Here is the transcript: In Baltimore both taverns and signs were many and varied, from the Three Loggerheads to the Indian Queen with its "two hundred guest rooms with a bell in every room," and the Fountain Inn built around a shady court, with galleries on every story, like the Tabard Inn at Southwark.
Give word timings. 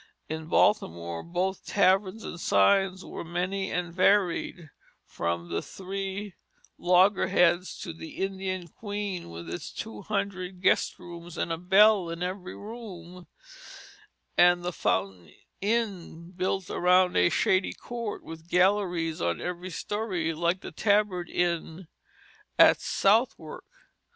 In 0.27 0.47
Baltimore 0.47 1.21
both 1.21 1.63
taverns 1.63 2.23
and 2.23 2.39
signs 2.39 3.05
were 3.05 3.23
many 3.23 3.71
and 3.71 3.93
varied, 3.93 4.71
from 5.05 5.49
the 5.49 5.61
Three 5.61 6.33
Loggerheads 6.79 7.77
to 7.81 7.93
the 7.93 8.17
Indian 8.17 8.67
Queen 8.67 9.29
with 9.29 9.47
its 9.47 9.71
"two 9.71 10.01
hundred 10.01 10.59
guest 10.63 10.97
rooms 10.97 11.37
with 11.37 11.51
a 11.51 11.57
bell 11.59 12.09
in 12.09 12.23
every 12.23 12.55
room," 12.55 13.27
and 14.35 14.63
the 14.63 14.73
Fountain 14.73 15.35
Inn 15.61 16.31
built 16.31 16.71
around 16.71 17.15
a 17.15 17.29
shady 17.29 17.73
court, 17.73 18.23
with 18.23 18.49
galleries 18.49 19.21
on 19.21 19.39
every 19.39 19.69
story, 19.69 20.33
like 20.33 20.61
the 20.61 20.71
Tabard 20.71 21.29
Inn 21.29 21.87
at 22.57 22.81
Southwark. 22.81 23.65